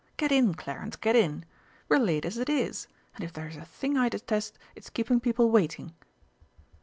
[0.17, 1.45] Get in, Clarence, get in!
[1.87, 2.87] We're late as it is!
[3.13, 5.93] and if there's a thing I detest, it's keeping people waiting!"